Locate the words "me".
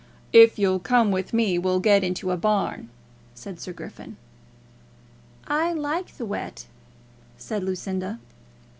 1.31-1.59